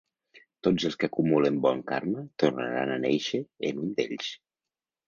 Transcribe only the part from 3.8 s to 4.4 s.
un d'ells.